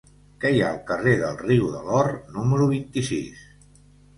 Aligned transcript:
Què 0.43 0.49
hi 0.53 0.61
ha 0.61 0.69
al 0.75 0.79
carrer 0.87 1.13
del 1.19 1.37
Riu 1.41 1.67
de 1.75 1.83
l'Or 1.91 2.09
número 2.39 2.71
vint-i-sis? 2.73 3.45